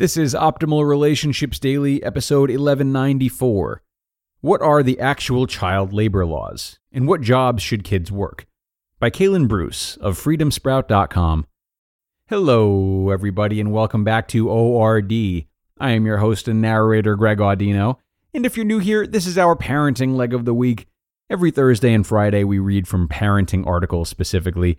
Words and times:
This 0.00 0.16
is 0.16 0.32
Optimal 0.32 0.88
Relationships 0.88 1.58
Daily, 1.58 2.02
episode 2.02 2.48
1194. 2.48 3.82
What 4.40 4.62
are 4.62 4.82
the 4.82 4.98
actual 4.98 5.46
child 5.46 5.92
labor 5.92 6.24
laws, 6.24 6.78
and 6.90 7.06
what 7.06 7.20
jobs 7.20 7.62
should 7.62 7.84
kids 7.84 8.10
work? 8.10 8.46
By 8.98 9.10
Kalen 9.10 9.46
Bruce 9.46 9.98
of 9.98 10.18
freedomsprout.com. 10.18 11.44
Hello, 12.28 13.10
everybody, 13.10 13.60
and 13.60 13.74
welcome 13.74 14.02
back 14.02 14.26
to 14.28 14.48
ORD. 14.48 15.12
I 15.12 15.90
am 15.90 16.06
your 16.06 16.16
host 16.16 16.48
and 16.48 16.62
narrator, 16.62 17.14
Greg 17.14 17.36
Audino. 17.36 17.98
And 18.32 18.46
if 18.46 18.56
you're 18.56 18.64
new 18.64 18.78
here, 18.78 19.06
this 19.06 19.26
is 19.26 19.36
our 19.36 19.54
parenting 19.54 20.16
leg 20.16 20.32
of 20.32 20.46
the 20.46 20.54
week. 20.54 20.86
Every 21.28 21.50
Thursday 21.50 21.92
and 21.92 22.06
Friday, 22.06 22.44
we 22.44 22.58
read 22.58 22.88
from 22.88 23.06
parenting 23.06 23.66
articles 23.66 24.08
specifically. 24.08 24.78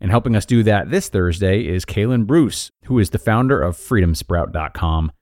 And 0.00 0.10
helping 0.10 0.36
us 0.36 0.46
do 0.46 0.62
that 0.62 0.90
this 0.90 1.08
Thursday 1.08 1.66
is 1.66 1.84
Kalen 1.84 2.26
Bruce, 2.26 2.70
who 2.84 2.98
is 2.98 3.10
the 3.10 3.18
founder 3.18 3.60
of 3.60 3.76
freedomsprout.com. 3.76 5.12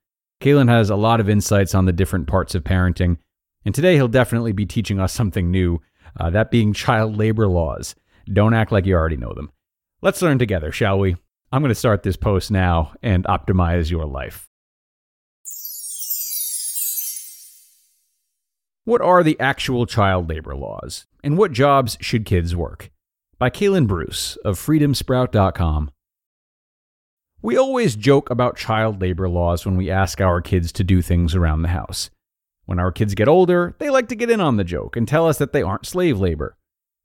Kalen 0.41 0.69
has 0.69 0.91
a 0.91 0.97
lot 0.97 1.21
of 1.21 1.31
insights 1.31 1.75
on 1.75 1.87
the 1.87 1.93
different 1.93 2.27
parts 2.27 2.55
of 2.55 2.63
parenting, 2.63 3.17
and 3.65 3.75
today 3.75 3.95
he'll 3.95 4.09
definitely 4.09 4.53
be 4.53 4.67
teaching 4.67 5.01
us 5.01 5.13
something 5.13 5.51
new, 5.51 5.81
uh, 6.21 6.31
that 6.31 6.51
being 6.51 6.73
child 6.73 7.17
labor 7.17 7.49
laws. 7.49 7.95
Don't 8.31 8.55
act 8.55 8.71
like 8.71 8.85
you 8.85 8.95
already 8.95 9.17
know 9.17 9.33
them. 9.33 9.51
Let's 10.03 10.21
learn 10.21 10.39
together, 10.39 10.73
shall 10.73 10.99
we? 10.99 11.17
I'm 11.51 11.63
going 11.63 11.71
to 11.71 11.75
start 11.75 12.03
this 12.03 12.17
post 12.17 12.51
now 12.51 12.93
and 13.03 13.25
optimize 13.25 13.91
your 13.91 14.05
life. 14.05 14.47
What 18.85 19.01
are 19.01 19.25
the 19.25 19.41
actual 19.41 19.87
child 19.87 20.29
labor 20.29 20.55
laws, 20.55 21.07
and 21.25 21.39
what 21.39 21.51
jobs 21.51 21.97
should 22.01 22.25
kids 22.25 22.55
work? 22.55 22.91
By 23.39 23.51
Kalen 23.51 23.87
Bruce 23.87 24.37
of 24.47 24.59
freedomsprout.com. 24.59 25.91
We 27.43 27.59
always 27.59 27.95
joke 27.95 28.31
about 28.31 28.57
child 28.57 29.03
labor 29.03 29.29
laws 29.29 29.67
when 29.67 29.77
we 29.77 29.91
ask 29.91 30.23
our 30.23 30.41
kids 30.41 30.73
to 30.73 30.83
do 30.83 31.03
things 31.03 31.35
around 31.35 31.61
the 31.61 31.69
house. 31.69 32.09
When 32.65 32.79
our 32.79 32.91
kids 32.91 33.15
get 33.15 33.29
older, 33.29 33.77
they 33.79 33.91
like 33.91 34.09
to 34.09 34.17
get 34.17 34.31
in 34.31 34.41
on 34.41 34.57
the 34.57 34.65
joke 34.65 34.97
and 34.97 35.07
tell 35.07 35.29
us 35.29 35.37
that 35.37 35.53
they 35.53 35.61
aren't 35.61 35.85
slave 35.85 36.19
labor. 36.19 36.57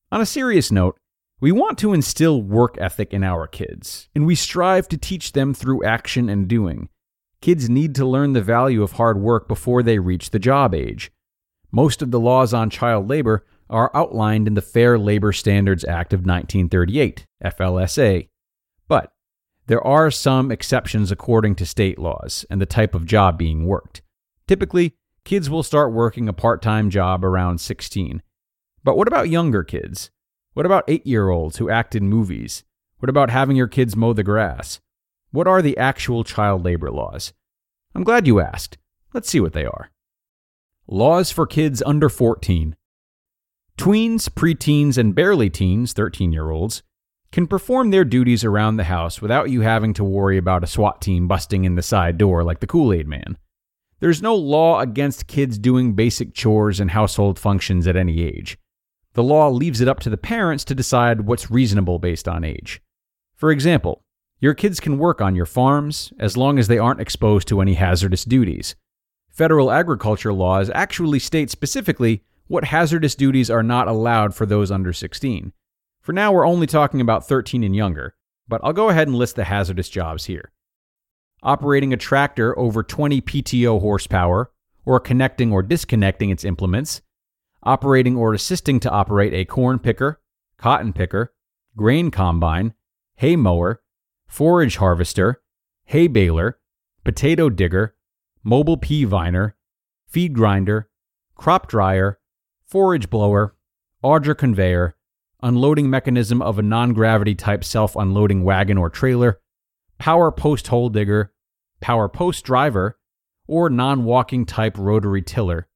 On 0.10 0.22
a 0.22 0.26
serious 0.26 0.72
note, 0.72 0.98
we 1.42 1.52
want 1.52 1.78
to 1.80 1.92
instill 1.92 2.42
work 2.42 2.78
ethic 2.80 3.14
in 3.14 3.26
our 3.26 3.46
kids, 3.46 4.08
and 4.16 4.26
we 4.26 4.36
strive 4.36 4.88
to 4.88 4.98
teach 4.98 5.34
them 5.34 5.54
through 5.54 5.84
action 5.84 6.30
and 6.30 6.48
doing. 6.48 6.88
Kids 7.42 7.70
need 7.70 7.94
to 7.96 8.06
learn 8.06 8.32
the 8.32 8.42
value 8.42 8.84
of 8.84 8.94
hard 8.94 9.20
work 9.20 9.50
before 9.50 9.84
they 9.84 10.00
reach 10.00 10.30
the 10.30 10.40
job 10.40 10.74
age. 10.74 11.12
Most 11.74 12.02
of 12.02 12.12
the 12.12 12.22
laws 12.22 12.54
on 12.54 12.70
child 12.70 13.10
labor 13.10 13.46
are 13.72 13.90
outlined 13.96 14.48
in 14.48 14.54
the 14.54 14.62
Fair 14.62 15.00
Labor 15.00 15.32
Standards 15.32 15.84
Act 15.86 16.14
of 16.14 16.20
1938, 16.20 17.26
FLSA. 17.44 18.28
But 18.88 19.14
there 19.68 19.86
are 19.86 20.12
some 20.12 20.52
exceptions 20.52 21.12
according 21.12 21.56
to 21.56 21.66
state 21.66 21.98
laws 21.98 22.46
and 22.50 22.62
the 22.62 22.66
type 22.66 22.94
of 22.94 23.06
job 23.06 23.38
being 23.38 23.66
worked. 23.66 24.02
Typically, 24.48 24.96
kids 25.24 25.50
will 25.50 25.64
start 25.64 25.94
working 25.94 26.28
a 26.28 26.34
part 26.34 26.62
time 26.62 26.90
job 26.90 27.24
around 27.24 27.60
16. 27.60 28.22
But 28.84 28.98
what 28.98 29.08
about 29.08 29.30
younger 29.30 29.64
kids? 29.64 30.12
What 30.54 30.66
about 30.66 30.84
eight 30.88 31.08
year 31.08 31.30
olds 31.30 31.58
who 31.58 31.70
act 31.70 31.96
in 31.96 32.10
movies? 32.10 32.64
What 33.00 33.10
about 33.10 33.30
having 33.30 33.56
your 33.56 33.68
kids 33.68 33.96
mow 33.96 34.14
the 34.14 34.24
grass? 34.24 34.80
What 35.32 35.48
are 35.48 35.62
the 35.62 35.78
actual 35.78 36.24
child 36.24 36.66
labor 36.66 36.92
laws? 36.92 37.32
I'm 37.96 38.04
glad 38.04 38.28
you 38.28 38.42
asked. 38.42 38.78
Let's 39.14 39.30
see 39.30 39.40
what 39.40 39.54
they 39.54 39.66
are. 39.66 39.92
Laws 40.88 41.32
for 41.32 41.48
kids 41.48 41.82
under 41.86 42.10
14. 42.10 42.76
Tweens, 43.82 44.30
preteens, 44.30 44.96
and 45.00 45.16
barely 45.16 45.50
teens, 45.50 45.92
13 45.94 46.32
year 46.32 46.52
olds, 46.52 46.84
can 47.32 47.48
perform 47.48 47.90
their 47.90 48.06
duties 48.06 48.44
around 48.44 48.78
the 48.78 48.84
house 48.84 49.24
without 49.24 49.50
you 49.50 49.62
having 49.62 49.92
to 49.96 50.04
worry 50.04 50.38
about 50.38 50.64
a 50.64 50.68
SWAT 50.68 51.02
team 51.02 51.28
busting 51.28 51.66
in 51.66 51.74
the 51.74 51.82
side 51.82 52.20
door 52.20 52.44
like 52.44 52.60
the 52.60 52.68
Kool 52.68 52.94
Aid 52.94 53.08
Man. 53.08 53.40
There's 54.00 54.22
no 54.22 54.36
law 54.36 54.82
against 54.82 55.26
kids 55.26 55.58
doing 55.58 55.96
basic 55.96 56.36
chores 56.36 56.80
and 56.80 56.92
household 56.92 57.40
functions 57.40 57.88
at 57.88 57.96
any 57.96 58.22
age. 58.22 58.56
The 59.14 59.24
law 59.24 59.50
leaves 59.50 59.82
it 59.82 59.88
up 59.88 60.00
to 60.02 60.12
the 60.12 60.16
parents 60.16 60.64
to 60.66 60.76
decide 60.76 61.22
what's 61.22 61.50
reasonable 61.50 61.98
based 61.98 62.28
on 62.28 62.44
age. 62.44 62.84
For 63.36 63.50
example, 63.50 64.04
your 64.40 64.54
kids 64.54 64.80
can 64.80 65.00
work 65.00 65.22
on 65.22 65.34
your 65.34 65.48
farms 65.48 66.14
as 66.20 66.38
long 66.38 66.60
as 66.60 66.68
they 66.68 66.78
aren't 66.78 67.02
exposed 67.02 67.48
to 67.48 67.62
any 67.62 67.74
hazardous 67.74 68.26
duties. 68.26 68.76
Federal 69.28 69.72
agriculture 69.72 70.34
laws 70.34 70.70
actually 70.70 71.18
state 71.18 71.50
specifically 71.50 72.22
what 72.52 72.66
hazardous 72.66 73.16
duties 73.16 73.50
are 73.50 73.64
not 73.64 73.88
allowed 73.88 74.36
for 74.36 74.46
those 74.46 74.72
under 74.72 74.92
16. 74.92 75.54
For 76.02 76.12
now, 76.12 76.34
we're 76.34 76.46
only 76.46 76.68
talking 76.68 77.00
about 77.00 77.26
13 77.26 77.64
and 77.64 77.74
younger, 77.74 78.14
but 78.46 78.60
I'll 78.62 78.74
go 78.74 78.90
ahead 78.90 79.08
and 79.08 79.16
list 79.16 79.38
the 79.38 79.46
hazardous 79.46 79.88
jobs 79.88 80.26
here. 80.26 80.52
Operating 81.42 81.94
a 81.94 81.98
tractor 81.98 82.58
over 82.60 82.84
20 82.84 83.22
PTO 83.22 83.80
horsepower, 83.80 84.52
or 84.84 85.00
connecting 85.00 85.54
or 85.54 85.64
disconnecting 85.64 86.30
its 86.30 86.44
implements, 86.44 87.02
operating 87.64 88.18
or 88.18 88.34
assisting 88.34 88.82
to 88.82 88.90
operate 88.90 89.34
a 89.34 89.46
corn 89.46 89.80
picker, 89.80 90.20
cotton 90.58 90.92
picker, 90.92 91.34
grain 91.78 92.12
combine, 92.12 92.74
hay 93.16 93.38
mower, 93.38 93.82
forage 94.28 94.76
harvester, 94.76 95.42
hay 95.86 96.06
baler, 96.06 96.60
potato 97.06 97.50
digger, 97.50 97.96
mobile 98.44 98.76
pea 98.76 99.06
viner, 99.06 99.56
feed 100.06 100.34
grinder, 100.34 100.90
crop 101.36 101.70
dryer, 101.70 102.18
forage 102.72 103.10
blower, 103.10 103.54
auger 104.02 104.34
conveyor, 104.34 104.96
unloading 105.44 105.90
mechanism 105.90 106.42
of 106.42 106.58
a 106.58 106.62
non 106.62 106.94
gravity 106.94 107.36
type 107.36 107.66
self 107.66 107.98
unloading 107.98 108.46
wagon 108.46 108.78
or 108.78 108.90
trailer, 108.90 109.42
power 109.98 110.32
post 110.32 110.70
hole 110.70 110.88
digger, 110.88 111.34
power 111.82 112.08
post 112.08 112.46
driver, 112.46 112.98
or 113.46 113.70
non 113.70 114.06
walking 114.06 114.46
type 114.46 114.78
rotary 114.78 115.22
tiller, 115.22 115.68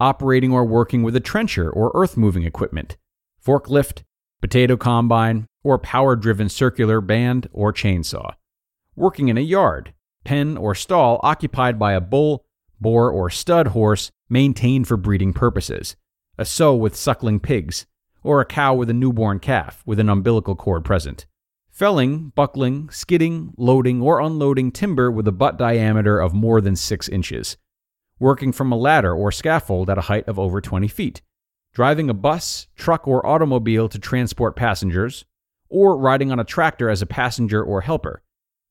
operating 0.00 0.52
or 0.52 0.64
working 0.64 1.04
with 1.04 1.14
a 1.14 1.20
trencher 1.20 1.70
or 1.70 1.92
earth 1.94 2.16
moving 2.16 2.42
equipment, 2.42 2.96
forklift, 3.44 4.02
potato 4.40 4.76
combine, 4.76 5.46
or 5.62 5.78
power 5.78 6.16
driven 6.16 6.48
circular 6.48 7.00
band 7.00 7.48
or 7.52 7.72
chainsaw, 7.72 8.34
working 8.96 9.28
in 9.28 9.38
a 9.38 9.42
yard, 9.42 9.94
pen, 10.24 10.56
or 10.56 10.74
stall 10.74 11.20
occupied 11.22 11.78
by 11.78 11.92
a 11.92 12.00
bull, 12.00 12.44
boar, 12.80 13.12
or 13.12 13.30
stud 13.30 13.68
horse 13.68 14.10
maintained 14.28 14.88
for 14.88 14.96
breeding 14.96 15.32
purposes 15.32 15.94
a 16.38 16.44
sow 16.44 16.74
with 16.74 16.96
suckling 16.96 17.38
pigs, 17.38 17.86
or 18.22 18.40
a 18.40 18.46
cow 18.46 18.74
with 18.74 18.88
a 18.88 18.94
newborn 18.94 19.38
calf 19.38 19.82
with 19.84 20.00
an 20.00 20.08
umbilical 20.08 20.56
cord 20.56 20.84
present. 20.84 21.26
Felling, 21.70 22.32
bucking, 22.34 22.88
skidding, 22.90 23.52
loading, 23.56 24.00
or 24.00 24.20
unloading 24.20 24.70
timber 24.70 25.10
with 25.10 25.28
a 25.28 25.32
butt 25.32 25.58
diameter 25.58 26.20
of 26.20 26.32
more 26.32 26.60
than 26.60 26.76
6 26.76 27.08
inches. 27.08 27.56
Working 28.18 28.52
from 28.52 28.72
a 28.72 28.76
ladder 28.76 29.14
or 29.14 29.32
scaffold 29.32 29.90
at 29.90 29.98
a 29.98 30.02
height 30.02 30.26
of 30.28 30.38
over 30.38 30.60
20 30.60 30.88
feet. 30.88 31.22
Driving 31.74 32.08
a 32.08 32.14
bus, 32.14 32.68
truck, 32.76 33.08
or 33.08 33.26
automobile 33.26 33.88
to 33.88 33.98
transport 33.98 34.54
passengers. 34.54 35.24
Or 35.68 35.96
riding 35.96 36.30
on 36.30 36.38
a 36.38 36.44
tractor 36.44 36.88
as 36.88 37.02
a 37.02 37.06
passenger 37.06 37.62
or 37.62 37.80
helper. 37.80 38.22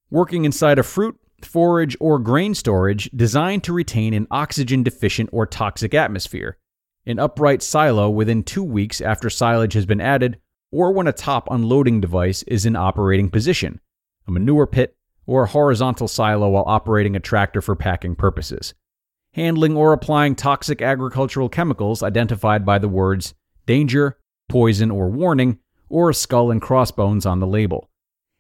Working 0.09 0.45
inside 0.45 0.79
a 0.79 0.83
fruit, 0.83 1.19
forage, 1.41 1.97
or 1.99 2.19
grain 2.19 2.53
storage 2.53 3.09
designed 3.15 3.63
to 3.65 3.73
retain 3.73 4.13
an 4.13 4.27
oxygen 4.31 4.83
deficient 4.83 5.29
or 5.33 5.45
toxic 5.45 5.93
atmosphere 5.93 6.57
an 7.06 7.19
upright 7.19 7.62
silo 7.62 8.09
within 8.09 8.44
two 8.44 8.63
weeks 8.63 9.01
after 9.01 9.30
silage 9.30 9.74
has 9.74 9.86
been 9.86 10.01
added, 10.01 10.39
or 10.71 10.92
when 10.92 11.07
a 11.07 11.13
top 11.13 11.48
unloading 11.51 12.00
device 12.00 12.44
is 12.44 12.65
in 12.65 12.75
operating 12.75 13.30
position, 13.30 13.80
a 14.27 14.31
manure 14.31 14.68
pit, 14.68 14.95
or 15.25 15.44
a 15.44 15.48
horizontal 15.48 16.07
silo 16.07 16.50
while 16.50 16.63
operating 16.68 17.15
a 17.15 17.19
tractor 17.19 17.62
for 17.62 17.75
packing 17.75 18.15
purposes. 18.15 18.74
handling 19.33 19.77
or 19.77 19.94
applying 19.94 20.36
toxic 20.36 20.81
agricultural 20.81 21.50
chemicals 21.50 22.03
identified 22.03 22.65
by 22.65 22.77
the 22.77 22.89
words 22.89 23.33
danger, 23.65 24.18
poison, 24.50 24.92
or 24.92 25.09
warning, 25.09 25.57
or 25.88 26.12
skull 26.12 26.51
and 26.51 26.62
crossbones 26.62 27.25
on 27.25 27.39
the 27.39 27.47
label, 27.47 27.89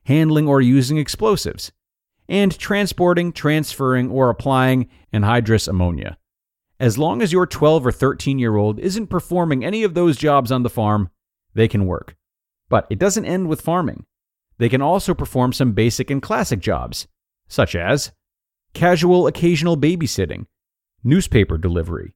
handling 0.05 0.47
or 0.47 0.59
using 0.61 0.97
explosives, 0.97 1.71
and 2.27 2.57
transporting, 2.57 3.31
transferring, 3.31 4.09
or 4.09 4.29
applying 4.29 4.89
anhydrous 5.13 5.67
ammonia. 5.67 6.17
As 6.81 6.97
long 6.97 7.21
as 7.21 7.31
your 7.31 7.45
12 7.45 7.85
or 7.85 7.91
13 7.91 8.39
year 8.39 8.55
old 8.55 8.79
isn't 8.79 9.05
performing 9.05 9.63
any 9.63 9.83
of 9.83 9.93
those 9.93 10.17
jobs 10.17 10.51
on 10.51 10.63
the 10.63 10.69
farm, 10.69 11.11
they 11.53 11.67
can 11.67 11.85
work. 11.85 12.15
But 12.69 12.87
it 12.89 12.97
doesn't 12.97 13.25
end 13.25 13.47
with 13.47 13.61
farming. 13.61 14.07
They 14.57 14.67
can 14.67 14.81
also 14.81 15.13
perform 15.13 15.53
some 15.53 15.73
basic 15.73 16.09
and 16.09 16.23
classic 16.23 16.59
jobs, 16.59 17.07
such 17.47 17.75
as 17.75 18.13
casual 18.73 19.27
occasional 19.27 19.77
babysitting, 19.77 20.47
newspaper 21.03 21.59
delivery, 21.59 22.15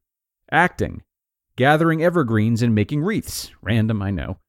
acting, 0.52 1.04
gathering 1.56 2.02
evergreens 2.02 2.64
and 2.64 2.74
making 2.74 3.04
wreaths, 3.04 3.52
random, 3.62 4.02
I 4.02 4.10
know, 4.10 4.40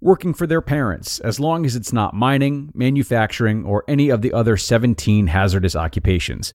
working 0.00 0.32
for 0.32 0.46
their 0.46 0.62
parents, 0.62 1.20
as 1.20 1.38
long 1.38 1.66
as 1.66 1.76
it's 1.76 1.92
not 1.92 2.14
mining, 2.14 2.72
manufacturing, 2.72 3.66
or 3.66 3.84
any 3.86 4.08
of 4.08 4.22
the 4.22 4.32
other 4.32 4.56
17 4.56 5.26
hazardous 5.26 5.76
occupations. 5.76 6.54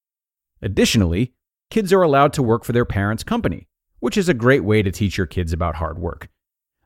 Additionally, 0.64 1.34
kids 1.74 1.92
are 1.92 2.04
allowed 2.04 2.32
to 2.32 2.44
work 2.44 2.64
for 2.64 2.72
their 2.72 2.86
parents' 2.86 3.24
company, 3.24 3.68
which 4.00 4.16
is 4.16 4.30
a 4.30 4.34
great 4.36 4.64
way 4.64 4.84
to 4.84 4.92
teach 4.92 5.18
your 5.18 5.26
kids 5.26 5.52
about 5.52 5.78
hard 5.78 5.98
work. 5.98 6.30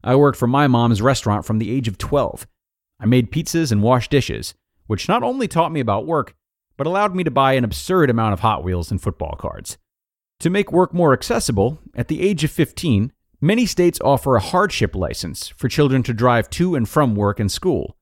I 0.02 0.16
worked 0.16 0.38
for 0.38 0.48
my 0.48 0.68
mom's 0.68 1.02
restaurant 1.02 1.44
from 1.44 1.58
the 1.58 1.70
age 1.70 1.90
of 1.90 1.98
12. 1.98 2.48
I 2.98 3.06
made 3.06 3.30
pizzas 3.30 3.74
and 3.74 3.84
washed 3.84 4.12
dishes, 4.12 4.56
which 4.86 5.10
not 5.10 5.24
only 5.24 5.46
taught 5.46 5.74
me 5.74 5.82
about 5.82 6.08
work, 6.08 6.36
but 6.78 6.88
allowed 6.88 7.14
me 7.14 7.26
to 7.26 7.30
buy 7.32 7.52
an 7.52 7.66
absurd 7.66 8.10
amount 8.10 8.32
of 8.32 8.40
Hot 8.40 8.64
Wheels 8.64 8.90
and 8.90 9.02
football 9.02 9.36
cards. 9.38 9.78
To 10.40 10.50
make 10.50 10.72
work 10.72 10.94
more 10.94 11.12
accessible, 11.12 11.80
at 11.94 12.08
the 12.08 12.22
age 12.22 12.46
of 12.46 12.52
15, 12.52 13.12
many 13.42 13.66
states 13.66 14.00
offer 14.00 14.38
a 14.38 14.40
hardship 14.40 14.96
license 14.96 15.50
for 15.50 15.68
children 15.68 16.02
to 16.04 16.14
drive 16.14 16.50
to 16.52 16.76
and 16.76 16.88
from 16.88 17.14
work 17.14 17.42
and 17.42 17.52
school. 17.52 17.98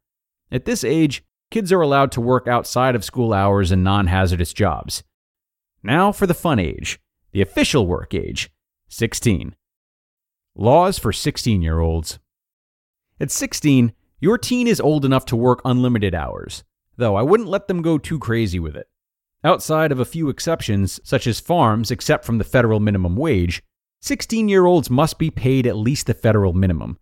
At 0.52 0.66
this 0.66 0.84
age, 0.84 1.24
kids 1.50 1.72
are 1.72 1.82
allowed 1.82 2.12
to 2.12 2.22
work 2.22 2.48
outside 2.48 2.94
of 2.94 3.04
school 3.04 3.34
hours 3.34 3.72
in 3.72 3.82
non 3.82 4.06
hazardous 4.06 4.54
jobs. 4.54 5.04
Now 5.86 6.12
for 6.12 6.26
the 6.26 6.34
fun 6.34 6.58
age, 6.58 7.00
the 7.32 7.44
official 7.44 7.86
work 7.86 8.16
age 8.16 8.50
16. 8.88 9.56
Laws 10.56 10.98
for 10.98 11.14
16 11.14 11.62
year 11.62 11.80
olds. 11.80 12.18
At 13.20 13.30
16, 13.30 13.94
your 14.20 14.40
teen 14.40 14.68
is 14.68 14.82
old 14.82 15.06
enough 15.06 15.26
to 15.26 15.36
work 15.36 15.62
unlimited 15.64 16.16
hours, 16.16 16.64
though 16.98 17.16
I 17.16 17.22
wouldn't 17.22 17.50
let 17.50 17.68
them 17.68 17.84
go 17.84 18.00
too 18.00 18.18
crazy 18.18 18.58
with 18.58 18.76
it. 18.76 18.88
Outside 19.44 19.92
of 19.92 20.00
a 20.00 20.06
few 20.06 20.28
exceptions, 20.28 21.00
such 21.04 21.28
as 21.28 21.40
farms 21.40 21.92
except 21.92 22.26
from 22.26 22.40
the 22.40 22.44
federal 22.44 22.80
minimum 22.80 23.16
wage, 23.16 23.62
16 24.02 24.50
year 24.50 24.66
olds 24.66 24.90
must 24.90 25.20
be 25.20 25.30
paid 25.30 25.68
at 25.68 25.78
least 25.78 26.08
the 26.08 26.16
federal 26.16 26.54
minimum. 26.54 26.98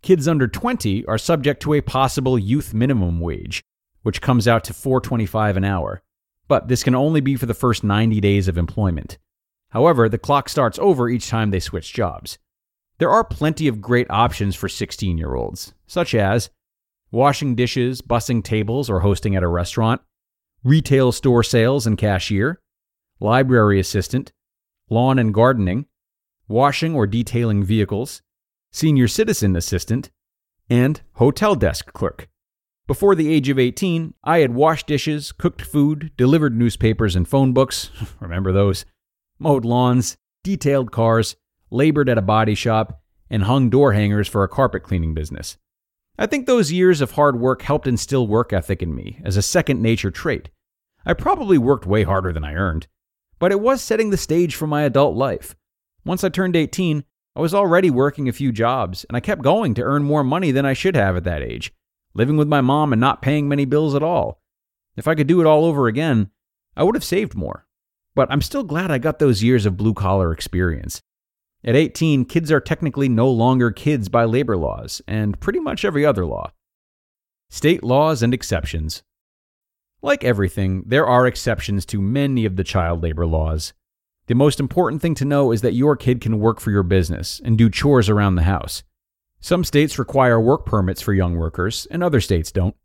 Kids 0.00 0.26
under 0.26 0.48
20 0.48 1.04
are 1.04 1.18
subject 1.18 1.60
to 1.64 1.74
a 1.74 1.82
possible 1.82 2.38
youth 2.38 2.72
minimum 2.72 3.20
wage, 3.20 3.62
which 4.04 4.22
comes 4.22 4.48
out 4.48 4.64
to 4.64 4.72
4.25 4.72 5.56
an 5.56 5.64
hour. 5.64 6.02
But 6.48 6.68
this 6.68 6.82
can 6.82 6.94
only 6.94 7.20
be 7.20 7.36
for 7.36 7.46
the 7.46 7.54
first 7.54 7.84
90 7.84 8.20
days 8.20 8.48
of 8.48 8.58
employment. 8.58 9.18
However, 9.70 10.08
the 10.08 10.18
clock 10.18 10.48
starts 10.48 10.78
over 10.78 11.08
each 11.08 11.28
time 11.28 11.50
they 11.50 11.60
switch 11.60 11.92
jobs. 11.92 12.38
There 12.98 13.10
are 13.10 13.24
plenty 13.24 13.68
of 13.68 13.80
great 13.80 14.06
options 14.10 14.54
for 14.54 14.68
16 14.68 15.18
year 15.18 15.34
olds, 15.34 15.74
such 15.86 16.14
as 16.14 16.50
washing 17.10 17.54
dishes, 17.54 18.02
bussing 18.02 18.42
tables, 18.42 18.90
or 18.90 19.00
hosting 19.00 19.34
at 19.34 19.42
a 19.42 19.48
restaurant, 19.48 20.00
retail 20.62 21.12
store 21.12 21.42
sales 21.42 21.86
and 21.86 21.98
cashier, 21.98 22.60
library 23.20 23.80
assistant, 23.80 24.32
lawn 24.90 25.18
and 25.18 25.34
gardening, 25.34 25.86
washing 26.48 26.94
or 26.94 27.06
detailing 27.06 27.64
vehicles, 27.64 28.22
senior 28.70 29.08
citizen 29.08 29.56
assistant, 29.56 30.10
and 30.68 31.00
hotel 31.14 31.54
desk 31.54 31.92
clerk. 31.92 32.28
Before 32.88 33.14
the 33.14 33.32
age 33.32 33.48
of 33.48 33.58
18, 33.58 34.14
I 34.24 34.38
had 34.38 34.54
washed 34.54 34.88
dishes, 34.88 35.30
cooked 35.30 35.62
food, 35.62 36.10
delivered 36.16 36.56
newspapers 36.56 37.14
and 37.14 37.28
phone 37.28 37.52
books, 37.52 37.90
remember 38.20 38.52
those, 38.52 38.84
mowed 39.38 39.64
lawns, 39.64 40.16
detailed 40.42 40.90
cars, 40.90 41.36
labored 41.70 42.08
at 42.08 42.18
a 42.18 42.22
body 42.22 42.54
shop, 42.56 43.00
and 43.30 43.44
hung 43.44 43.70
door 43.70 43.92
hangers 43.92 44.28
for 44.28 44.42
a 44.42 44.48
carpet 44.48 44.82
cleaning 44.82 45.14
business. 45.14 45.56
I 46.18 46.26
think 46.26 46.46
those 46.46 46.72
years 46.72 47.00
of 47.00 47.12
hard 47.12 47.38
work 47.38 47.62
helped 47.62 47.86
instill 47.86 48.26
work 48.26 48.52
ethic 48.52 48.82
in 48.82 48.94
me 48.94 49.20
as 49.24 49.36
a 49.36 49.42
second 49.42 49.80
nature 49.80 50.10
trait. 50.10 50.50
I 51.06 51.14
probably 51.14 51.58
worked 51.58 51.86
way 51.86 52.02
harder 52.02 52.32
than 52.32 52.44
I 52.44 52.54
earned, 52.54 52.88
but 53.38 53.52
it 53.52 53.60
was 53.60 53.80
setting 53.80 54.10
the 54.10 54.16
stage 54.16 54.54
for 54.54 54.66
my 54.66 54.82
adult 54.82 55.16
life. 55.16 55.54
Once 56.04 56.22
I 56.24 56.28
turned 56.28 56.56
18, 56.56 57.04
I 57.34 57.40
was 57.40 57.54
already 57.54 57.90
working 57.90 58.28
a 58.28 58.32
few 58.32 58.52
jobs, 58.52 59.04
and 59.04 59.16
I 59.16 59.20
kept 59.20 59.42
going 59.42 59.72
to 59.74 59.82
earn 59.82 60.04
more 60.04 60.22
money 60.22 60.50
than 60.50 60.66
I 60.66 60.74
should 60.74 60.96
have 60.96 61.16
at 61.16 61.24
that 61.24 61.42
age, 61.42 61.72
living 62.14 62.36
with 62.36 62.48
my 62.48 62.60
mom 62.60 62.92
and 62.92 63.00
not 63.00 63.22
paying 63.22 63.48
many 63.48 63.64
bills 63.64 63.94
at 63.94 64.02
all. 64.02 64.40
If 64.96 65.08
I 65.08 65.14
could 65.14 65.26
do 65.26 65.40
it 65.40 65.46
all 65.46 65.64
over 65.64 65.86
again, 65.86 66.30
I 66.76 66.82
would 66.82 66.94
have 66.94 67.04
saved 67.04 67.34
more. 67.34 67.66
But 68.14 68.30
I'm 68.30 68.42
still 68.42 68.62
glad 68.62 68.90
I 68.90 68.98
got 68.98 69.18
those 69.18 69.42
years 69.42 69.64
of 69.64 69.76
blue 69.76 69.94
collar 69.94 70.32
experience. 70.32 71.02
At 71.64 71.76
18, 71.76 72.24
kids 72.24 72.50
are 72.50 72.60
technically 72.60 73.08
no 73.08 73.30
longer 73.30 73.70
kids 73.70 74.08
by 74.08 74.24
labor 74.24 74.56
laws 74.56 75.00
and 75.06 75.38
pretty 75.40 75.60
much 75.60 75.84
every 75.84 76.04
other 76.04 76.26
law. 76.26 76.52
State 77.50 77.84
laws 77.84 78.22
and 78.22 78.34
exceptions. 78.34 79.02
Like 80.02 80.24
everything, 80.24 80.82
there 80.86 81.06
are 81.06 81.26
exceptions 81.26 81.86
to 81.86 82.00
many 82.02 82.44
of 82.44 82.56
the 82.56 82.64
child 82.64 83.02
labor 83.02 83.26
laws. 83.26 83.72
The 84.26 84.34
most 84.34 84.58
important 84.58 85.00
thing 85.00 85.14
to 85.16 85.24
know 85.24 85.52
is 85.52 85.60
that 85.62 85.74
your 85.74 85.96
kid 85.96 86.20
can 86.20 86.40
work 86.40 86.60
for 86.60 86.70
your 86.70 86.82
business 86.82 87.40
and 87.44 87.56
do 87.56 87.70
chores 87.70 88.08
around 88.08 88.34
the 88.34 88.42
house. 88.42 88.82
Some 89.42 89.64
states 89.64 89.98
require 89.98 90.40
work 90.40 90.64
permits 90.64 91.02
for 91.02 91.12
young 91.12 91.36
workers, 91.36 91.88
and 91.90 92.00
other 92.00 92.20
states 92.20 92.52
don't. 92.52 92.76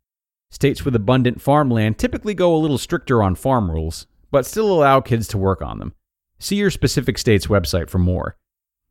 States 0.50 0.84
with 0.84 0.96
abundant 0.96 1.40
farmland 1.40 1.98
typically 1.98 2.34
go 2.34 2.52
a 2.52 2.58
little 2.58 2.78
stricter 2.78 3.22
on 3.22 3.36
farm 3.36 3.70
rules, 3.70 4.08
but 4.32 4.44
still 4.44 4.72
allow 4.72 5.00
kids 5.00 5.28
to 5.28 5.38
work 5.38 5.62
on 5.62 5.78
them. 5.78 5.94
See 6.40 6.56
your 6.56 6.72
specific 6.72 7.16
state's 7.16 7.46
website 7.46 7.88
for 7.88 8.00
more. 8.00 8.36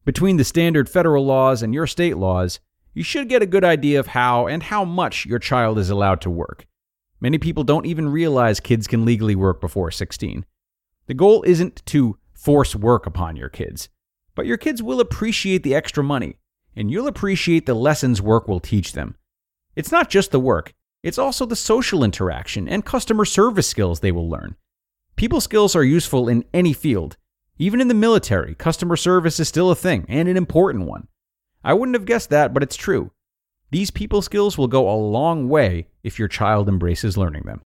Between 0.05 0.37
the 0.37 0.45
standard 0.45 0.87
federal 0.87 1.25
laws 1.25 1.61
and 1.61 1.73
your 1.73 1.87
state 1.87 2.15
laws, 2.15 2.61
you 2.93 3.03
should 3.03 3.27
get 3.27 3.41
a 3.41 3.45
good 3.45 3.65
idea 3.65 3.99
of 3.99 4.07
how 4.07 4.47
and 4.47 4.63
how 4.63 4.85
much 4.85 5.25
your 5.25 5.37
child 5.37 5.77
is 5.77 5.89
allowed 5.89 6.21
to 6.21 6.29
work. 6.29 6.65
Many 7.19 7.37
people 7.37 7.65
don't 7.65 7.85
even 7.85 8.07
realize 8.07 8.61
kids 8.61 8.87
can 8.87 9.03
legally 9.03 9.35
work 9.35 9.59
before 9.59 9.91
16. 9.91 10.45
The 11.07 11.13
goal 11.13 11.43
isn't 11.43 11.85
to 11.87 12.17
force 12.33 12.77
work 12.77 13.05
upon 13.05 13.35
your 13.35 13.49
kids, 13.49 13.89
but 14.35 14.45
your 14.45 14.57
kids 14.57 14.81
will 14.81 15.01
appreciate 15.01 15.63
the 15.63 15.75
extra 15.75 16.01
money, 16.01 16.37
and 16.77 16.91
you'll 16.91 17.07
appreciate 17.07 17.65
the 17.65 17.73
lessons 17.73 18.21
work 18.21 18.47
will 18.47 18.59
teach 18.59 18.93
them. 18.93 19.15
It's 19.75 19.91
not 19.91 20.11
just 20.11 20.29
the 20.29 20.39
work, 20.39 20.75
it's 21.01 21.17
also 21.17 21.45
the 21.45 21.55
social 21.55 22.03
interaction 22.03 22.69
and 22.69 22.85
customer 22.85 23.25
service 23.25 23.67
skills 23.67 23.99
they 23.99 24.11
will 24.11 24.29
learn. 24.29 24.55
People 25.15 25.41
skills 25.41 25.75
are 25.75 25.83
useful 25.83 26.29
in 26.29 26.45
any 26.53 26.73
field, 26.73 27.17
even 27.57 27.81
in 27.81 27.87
the 27.87 27.95
military, 27.95 28.53
customer 28.53 28.95
service 28.95 29.39
is 29.39 29.47
still 29.47 29.71
a 29.71 29.75
thing, 29.75 30.05
and 30.07 30.29
an 30.29 30.37
important 30.37 30.85
one. 30.85 31.07
I 31.63 31.73
wouldn't 31.73 31.95
have 31.95 32.05
guessed 32.05 32.29
that, 32.29 32.53
but 32.53 32.61
it's 32.61 32.75
true. 32.75 33.11
These 33.71 33.89
people 33.89 34.21
skills 34.21 34.55
will 34.55 34.67
go 34.67 34.87
a 34.87 34.95
long 34.95 35.49
way 35.49 35.87
if 36.03 36.19
your 36.19 36.27
child 36.27 36.69
embraces 36.69 37.17
learning 37.17 37.43
them. 37.45 37.61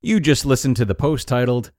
You 0.00 0.20
just 0.20 0.46
listened 0.46 0.76
to 0.76 0.84
the 0.84 0.94
post 0.94 1.26
titled, 1.26 1.72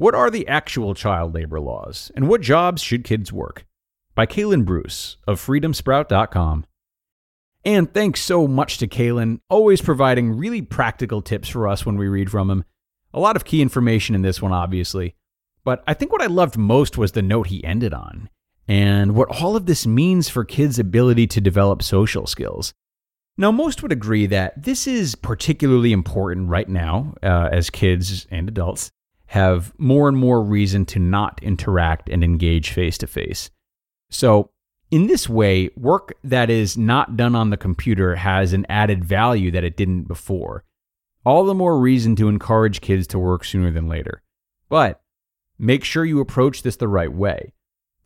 What 0.00 0.14
Are 0.14 0.30
the 0.30 0.48
Actual 0.48 0.94
Child 0.94 1.34
Labor 1.34 1.60
Laws 1.60 2.10
and 2.16 2.26
What 2.26 2.40
Jobs 2.40 2.80
Should 2.80 3.04
Kids 3.04 3.34
Work? 3.34 3.66
by 4.14 4.24
Kalen 4.24 4.64
Bruce 4.64 5.18
of 5.28 5.38
freedomsprout.com. 5.38 6.64
And 7.66 7.92
thanks 7.92 8.22
so 8.22 8.48
much 8.48 8.78
to 8.78 8.88
Kalen, 8.88 9.40
always 9.50 9.82
providing 9.82 10.38
really 10.38 10.62
practical 10.62 11.20
tips 11.20 11.50
for 11.50 11.68
us 11.68 11.84
when 11.84 11.98
we 11.98 12.08
read 12.08 12.30
from 12.30 12.50
him. 12.50 12.64
A 13.12 13.20
lot 13.20 13.36
of 13.36 13.44
key 13.44 13.60
information 13.60 14.14
in 14.14 14.22
this 14.22 14.40
one, 14.40 14.54
obviously. 14.54 15.16
But 15.64 15.84
I 15.86 15.92
think 15.92 16.12
what 16.12 16.22
I 16.22 16.28
loved 16.28 16.56
most 16.56 16.96
was 16.96 17.12
the 17.12 17.20
note 17.20 17.48
he 17.48 17.62
ended 17.62 17.92
on 17.92 18.30
and 18.66 19.14
what 19.14 19.28
all 19.28 19.54
of 19.54 19.66
this 19.66 19.86
means 19.86 20.30
for 20.30 20.46
kids' 20.46 20.78
ability 20.78 21.26
to 21.26 21.42
develop 21.42 21.82
social 21.82 22.26
skills. 22.26 22.72
Now, 23.36 23.52
most 23.52 23.82
would 23.82 23.92
agree 23.92 24.24
that 24.28 24.62
this 24.62 24.86
is 24.86 25.14
particularly 25.14 25.92
important 25.92 26.48
right 26.48 26.70
now 26.70 27.12
uh, 27.22 27.50
as 27.52 27.68
kids 27.68 28.26
and 28.30 28.48
adults 28.48 28.90
have 29.30 29.72
more 29.78 30.08
and 30.08 30.16
more 30.16 30.42
reason 30.42 30.84
to 30.84 30.98
not 30.98 31.40
interact 31.42 32.08
and 32.08 32.24
engage 32.24 32.70
face 32.70 32.98
to 32.98 33.06
face. 33.06 33.50
So, 34.10 34.50
in 34.90 35.06
this 35.06 35.28
way, 35.28 35.70
work 35.76 36.14
that 36.24 36.50
is 36.50 36.76
not 36.76 37.16
done 37.16 37.36
on 37.36 37.50
the 37.50 37.56
computer 37.56 38.16
has 38.16 38.52
an 38.52 38.66
added 38.68 39.04
value 39.04 39.52
that 39.52 39.62
it 39.62 39.76
didn't 39.76 40.08
before 40.08 40.64
all 41.24 41.44
the 41.44 41.54
more 41.54 41.78
reason 41.78 42.16
to 42.16 42.28
encourage 42.28 42.80
kids 42.80 43.06
to 43.08 43.18
work 43.18 43.44
sooner 43.44 43.70
than 43.70 43.88
later. 43.88 44.22
But 44.68 45.00
make 45.58 45.84
sure 45.84 46.04
you 46.04 46.18
approach 46.18 46.62
this 46.62 46.76
the 46.76 46.88
right 46.88 47.12
way. 47.12 47.52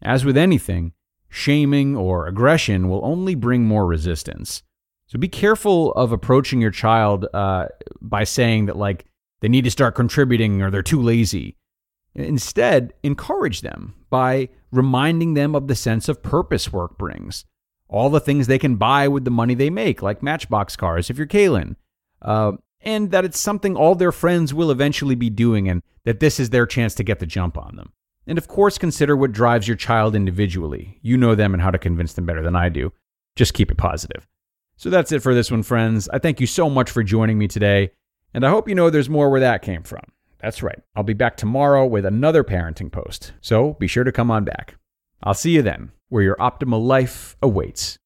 As 0.02 0.24
with 0.24 0.36
anything, 0.36 0.92
shaming 1.30 1.96
or 1.96 2.26
aggression 2.26 2.88
will 2.90 3.04
only 3.04 3.34
bring 3.34 3.64
more 3.64 3.86
resistance. 3.86 4.62
So 5.06 5.18
be 5.18 5.28
careful 5.28 5.92
of 5.92 6.12
approaching 6.12 6.60
your 6.60 6.70
child 6.70 7.26
uh, 7.32 7.68
by 8.02 8.24
saying 8.24 8.66
that, 8.66 8.76
like, 8.76 9.06
they 9.44 9.48
need 9.48 9.64
to 9.64 9.70
start 9.70 9.94
contributing 9.94 10.62
or 10.62 10.70
they're 10.70 10.82
too 10.82 11.02
lazy. 11.02 11.54
Instead, 12.14 12.94
encourage 13.02 13.60
them 13.60 13.94
by 14.08 14.48
reminding 14.72 15.34
them 15.34 15.54
of 15.54 15.68
the 15.68 15.74
sense 15.74 16.08
of 16.08 16.22
purpose 16.22 16.72
work 16.72 16.96
brings. 16.96 17.44
All 17.86 18.08
the 18.08 18.20
things 18.20 18.46
they 18.46 18.58
can 18.58 18.76
buy 18.76 19.06
with 19.06 19.26
the 19.26 19.30
money 19.30 19.52
they 19.52 19.68
make, 19.68 20.00
like 20.00 20.22
Matchbox 20.22 20.76
cars 20.76 21.10
if 21.10 21.18
you're 21.18 21.26
Kalen. 21.26 21.76
Uh, 22.22 22.52
and 22.80 23.10
that 23.10 23.26
it's 23.26 23.38
something 23.38 23.76
all 23.76 23.94
their 23.94 24.12
friends 24.12 24.54
will 24.54 24.70
eventually 24.70 25.14
be 25.14 25.28
doing 25.28 25.68
and 25.68 25.82
that 26.06 26.20
this 26.20 26.40
is 26.40 26.48
their 26.48 26.64
chance 26.64 26.94
to 26.94 27.04
get 27.04 27.18
the 27.18 27.26
jump 27.26 27.58
on 27.58 27.76
them. 27.76 27.92
And 28.26 28.38
of 28.38 28.48
course, 28.48 28.78
consider 28.78 29.14
what 29.14 29.32
drives 29.32 29.68
your 29.68 29.76
child 29.76 30.16
individually. 30.16 30.98
You 31.02 31.18
know 31.18 31.34
them 31.34 31.52
and 31.52 31.62
how 31.62 31.70
to 31.70 31.76
convince 31.76 32.14
them 32.14 32.24
better 32.24 32.40
than 32.40 32.56
I 32.56 32.70
do. 32.70 32.94
Just 33.36 33.52
keep 33.52 33.70
it 33.70 33.76
positive. 33.76 34.26
So 34.78 34.88
that's 34.88 35.12
it 35.12 35.22
for 35.22 35.34
this 35.34 35.50
one, 35.50 35.64
friends. 35.64 36.08
I 36.08 36.18
thank 36.18 36.40
you 36.40 36.46
so 36.46 36.70
much 36.70 36.90
for 36.90 37.02
joining 37.02 37.36
me 37.36 37.46
today, 37.46 37.90
and 38.34 38.44
I 38.44 38.50
hope 38.50 38.68
you 38.68 38.74
know 38.74 38.90
there's 38.90 39.08
more 39.08 39.30
where 39.30 39.40
that 39.40 39.62
came 39.62 39.82
from. 39.82 40.02
That's 40.38 40.62
right. 40.62 40.80
I'll 40.94 41.04
be 41.04 41.14
back 41.14 41.38
tomorrow 41.38 41.86
with 41.86 42.04
another 42.04 42.44
parenting 42.44 42.92
post. 42.92 43.32
So 43.40 43.74
be 43.74 43.86
sure 43.86 44.04
to 44.04 44.12
come 44.12 44.30
on 44.30 44.44
back. 44.44 44.74
I'll 45.22 45.32
see 45.32 45.52
you 45.52 45.62
then, 45.62 45.92
where 46.10 46.22
your 46.22 46.36
optimal 46.36 46.84
life 46.84 47.36
awaits. 47.40 47.98